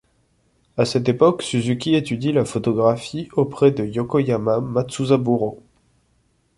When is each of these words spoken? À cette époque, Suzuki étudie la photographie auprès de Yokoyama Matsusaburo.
À 0.77 0.85
cette 0.85 1.07
époque, 1.09 1.43
Suzuki 1.43 1.93
étudie 1.93 2.31
la 2.31 2.43
photographie 2.43 3.29
auprès 3.33 3.69
de 3.71 3.85
Yokoyama 3.85 4.59
Matsusaburo. 4.59 5.61